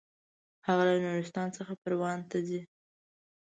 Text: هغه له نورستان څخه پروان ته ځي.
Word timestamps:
هغه 0.67 0.83
له 0.89 0.95
نورستان 1.05 1.47
څخه 1.57 1.73
پروان 1.83 2.19
ته 2.29 2.37
ځي. 2.47 2.61